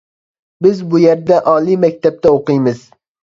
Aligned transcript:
بىز 0.65 0.79
بۇ 0.93 1.01
يەردە 1.01 1.37
ئالىي 1.51 1.77
مەكتەپتە 1.83 2.31
ئوقۇيمىز! 2.37 2.81